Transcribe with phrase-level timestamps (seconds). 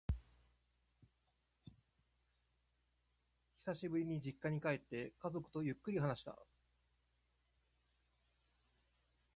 [3.59, 6.39] 久しぶりに実家へ帰って、家族とゆっくり話した。